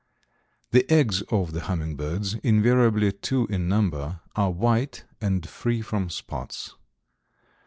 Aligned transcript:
The 0.71 0.91
eggs 0.91 1.21
of 1.29 1.51
the 1.51 1.61
hummingbirds, 1.61 2.33
invariably 2.41 3.11
two 3.11 3.45
in 3.51 3.67
number, 3.67 4.21
are 4.35 4.49
white 4.49 5.03
and 5.21 5.47
free 5.47 5.83
from 5.83 6.09
spots. 6.09 6.73